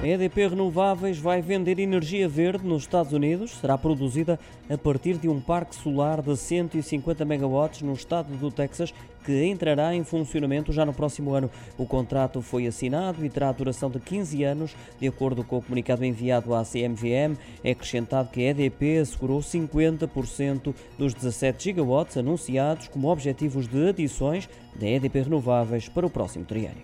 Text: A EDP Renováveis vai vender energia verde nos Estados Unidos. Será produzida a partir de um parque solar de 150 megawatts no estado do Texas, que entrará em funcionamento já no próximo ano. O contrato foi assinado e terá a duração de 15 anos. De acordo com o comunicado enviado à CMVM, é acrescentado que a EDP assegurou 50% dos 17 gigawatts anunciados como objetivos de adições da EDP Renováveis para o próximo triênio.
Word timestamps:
A 0.00 0.06
EDP 0.06 0.46
Renováveis 0.46 1.18
vai 1.18 1.42
vender 1.42 1.80
energia 1.80 2.28
verde 2.28 2.64
nos 2.64 2.82
Estados 2.82 3.12
Unidos. 3.12 3.58
Será 3.58 3.76
produzida 3.76 4.38
a 4.70 4.78
partir 4.78 5.18
de 5.18 5.28
um 5.28 5.40
parque 5.40 5.74
solar 5.74 6.22
de 6.22 6.36
150 6.36 7.24
megawatts 7.24 7.82
no 7.82 7.94
estado 7.94 8.32
do 8.36 8.48
Texas, 8.48 8.94
que 9.24 9.44
entrará 9.44 9.92
em 9.92 10.04
funcionamento 10.04 10.72
já 10.72 10.86
no 10.86 10.94
próximo 10.94 11.34
ano. 11.34 11.50
O 11.76 11.84
contrato 11.84 12.40
foi 12.40 12.68
assinado 12.68 13.26
e 13.26 13.28
terá 13.28 13.48
a 13.48 13.52
duração 13.52 13.90
de 13.90 13.98
15 13.98 14.44
anos. 14.44 14.76
De 15.00 15.08
acordo 15.08 15.42
com 15.42 15.58
o 15.58 15.62
comunicado 15.62 16.04
enviado 16.04 16.54
à 16.54 16.62
CMVM, 16.62 17.36
é 17.64 17.72
acrescentado 17.72 18.30
que 18.30 18.46
a 18.46 18.50
EDP 18.50 18.98
assegurou 18.98 19.40
50% 19.40 20.76
dos 20.96 21.12
17 21.12 21.64
gigawatts 21.64 22.16
anunciados 22.16 22.86
como 22.86 23.08
objetivos 23.08 23.66
de 23.66 23.88
adições 23.88 24.48
da 24.76 24.86
EDP 24.86 25.22
Renováveis 25.22 25.88
para 25.88 26.06
o 26.06 26.10
próximo 26.10 26.44
triênio. 26.44 26.82